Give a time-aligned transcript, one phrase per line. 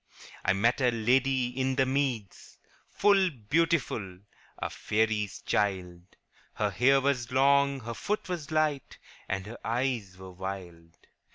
[0.43, 2.57] 'I met a lady in the meads
[2.89, 4.17] Full beautiful,
[4.57, 6.01] a faery's child;
[6.55, 8.97] Her hair was long, her foot was light,
[9.29, 10.97] And her eyes were wild.